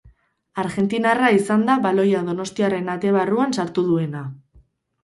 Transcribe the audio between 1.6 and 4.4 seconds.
da baloia donostiarren ate barruan sartu duena.